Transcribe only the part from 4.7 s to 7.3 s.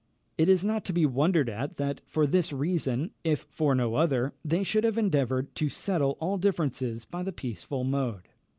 have endeavoured to settle all differences by